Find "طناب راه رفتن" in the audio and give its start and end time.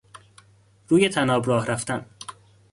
1.09-2.05